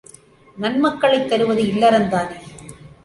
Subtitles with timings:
[0.57, 2.39] நன்மக்களைத் தருவது இல்லறந்தானே!